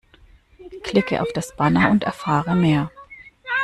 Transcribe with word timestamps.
Klicke 0.81 1.21
auf 1.21 1.27
das 1.35 1.55
Banner 1.55 1.91
und 1.91 2.05
erfahre 2.05 2.55
mehr! 2.55 2.89